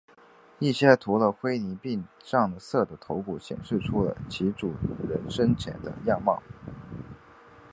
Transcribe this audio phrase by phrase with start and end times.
[0.57, 4.73] 一些涂了灰泥并上了色的头骨显示出了其主
[5.07, 6.41] 人生前的样貌。